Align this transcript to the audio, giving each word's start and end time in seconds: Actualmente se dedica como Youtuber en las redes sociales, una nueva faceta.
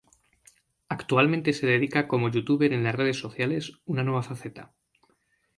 Actualmente 0.89 1.53
se 1.53 1.67
dedica 1.67 2.07
como 2.07 2.29
Youtuber 2.31 2.73
en 2.73 2.83
las 2.83 2.95
redes 2.95 3.19
sociales, 3.19 3.73
una 3.85 4.03
nueva 4.03 4.23
faceta. 4.23 4.73